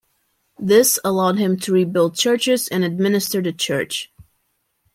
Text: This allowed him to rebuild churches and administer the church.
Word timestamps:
This 0.57 0.97
allowed 1.05 1.37
him 1.37 1.57
to 1.57 1.71
rebuild 1.71 2.15
churches 2.15 2.67
and 2.67 2.83
administer 2.83 3.39
the 3.39 3.53
church. 3.53 4.11